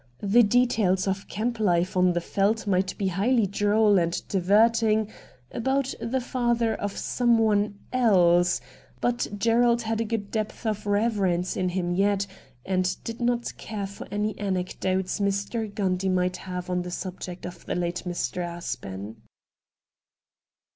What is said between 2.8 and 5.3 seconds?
be highly droll and diverting